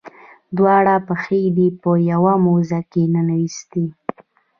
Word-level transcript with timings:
دواړه 0.57 0.95
پښې 1.07 1.41
دې 1.57 1.67
په 1.81 1.91
یوه 2.11 2.33
موزه 2.45 2.79
کې 2.91 3.03
ننویستې. 3.13 3.83